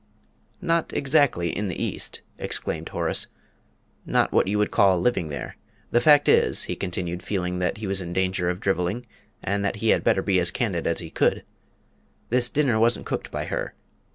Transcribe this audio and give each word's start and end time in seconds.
"Not 0.61 0.93
exactly 0.93 1.55
in 1.55 1.67
the 1.67 1.79
East," 1.79 2.23
exclaimed 2.39 2.89
Horace; 2.89 3.27
"not 4.03 4.31
what 4.31 4.47
you 4.47 4.57
would 4.57 4.71
call 4.71 4.99
living 4.99 5.27
there. 5.27 5.57
The 5.91 6.01
fact 6.01 6.27
is," 6.27 6.63
he 6.63 6.75
continued, 6.75 7.21
feeling 7.21 7.59
that 7.59 7.77
he 7.77 7.85
was 7.85 8.01
in 8.01 8.11
danger 8.11 8.49
of 8.49 8.59
drivelling, 8.59 9.05
and 9.43 9.63
that 9.63 9.75
he 9.75 9.89
had 9.89 10.03
better 10.03 10.23
be 10.23 10.39
as 10.39 10.49
candid 10.49 10.87
as 10.87 11.01
he 11.01 11.11
could, 11.11 11.43
"this 12.29 12.49
dinner 12.49 12.79
wasn't 12.79 13.05
cooked 13.05 13.29
by 13.29 13.45
her. 13.45 13.75